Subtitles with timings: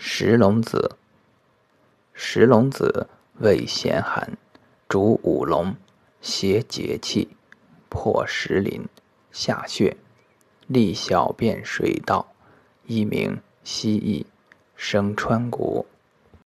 [0.00, 0.92] 石龙子，
[2.12, 3.08] 石龙子
[3.40, 4.38] 味咸寒，
[4.88, 5.74] 主五龙，
[6.20, 7.36] 邪结气，
[7.88, 8.86] 破石林，
[9.32, 9.96] 下血，
[10.68, 12.32] 利小便水道，
[12.86, 14.24] 一名蜥蜴，
[14.76, 15.84] 生川谷。